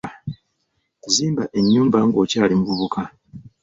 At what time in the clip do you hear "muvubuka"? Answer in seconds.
2.59-3.03